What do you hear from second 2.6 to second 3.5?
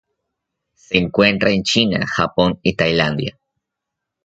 y Tailandia.